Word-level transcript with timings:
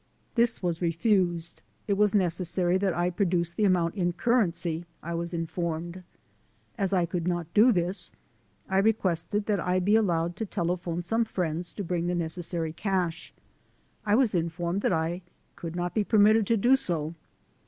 This 0.33 0.63
was 0.63 0.81
refused; 0.81 1.61
it 1.87 1.93
was 1.93 2.15
necessary 2.15 2.79
that 2.79 2.95
I 2.95 3.11
produce 3.11 3.51
the 3.51 3.65
amount 3.65 3.93
in 3.93 4.13
currency, 4.13 4.87
I 5.03 5.13
was 5.13 5.31
informed. 5.31 6.01
As 6.75 6.91
I 6.91 7.05
could 7.05 7.27
not 7.27 7.45
do 7.53 7.71
this 7.71 8.11
I 8.67 8.79
requested 8.79 9.45
that 9.45 9.59
I 9.59 9.77
be 9.79 9.95
allowed 9.95 10.35
to 10.37 10.45
telephone 10.47 11.03
some 11.03 11.23
friends 11.23 11.71
to 11.73 11.83
bring 11.83 12.07
the 12.07 12.15
necessary 12.15 12.73
cash. 12.73 13.31
I 14.03 14.15
was 14.15 14.33
informed 14.33 14.81
that 14.81 14.91
I 14.91 15.21
could 15.55 15.75
not 15.75 15.93
be 15.93 16.03
permitted 16.03 16.47
to 16.47 16.57
do 16.57 16.75
so. 16.75 17.13